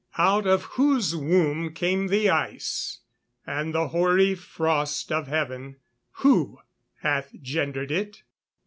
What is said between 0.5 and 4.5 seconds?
whose womb came the ice? and the hoary